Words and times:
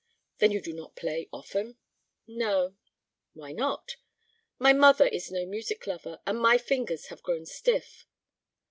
"Then 0.39 0.49
you 0.49 0.61
do 0.61 0.73
not 0.73 0.95
play 0.95 1.29
often?" 1.31 1.77
"No." 2.25 2.75
"Why 3.35 3.51
not?" 3.51 3.97
"My 4.57 4.73
mother 4.73 5.05
is 5.05 5.29
no 5.29 5.45
music 5.45 5.85
lover. 5.85 6.19
And 6.25 6.39
my 6.39 6.57
fingers 6.57 7.05
have 7.09 7.21
grown 7.21 7.45
stiff." 7.45 8.07